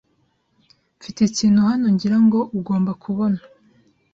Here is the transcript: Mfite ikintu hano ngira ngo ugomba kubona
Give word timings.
Mfite 0.99 1.19
ikintu 1.29 1.59
hano 1.69 1.85
ngira 1.93 2.17
ngo 2.25 2.39
ugomba 2.57 2.91
kubona 3.03 3.39